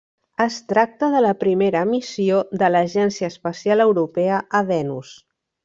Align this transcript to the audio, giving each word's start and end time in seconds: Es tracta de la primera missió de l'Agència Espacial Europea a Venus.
Es 0.43 0.53
tracta 0.71 1.09
de 1.15 1.19
la 1.25 1.33
primera 1.43 1.83
missió 1.91 2.41
de 2.63 2.71
l'Agència 2.71 3.31
Espacial 3.35 3.85
Europea 3.89 4.41
a 4.61 4.65
Venus. 4.75 5.17